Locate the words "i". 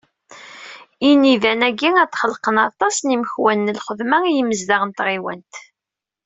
4.25-4.31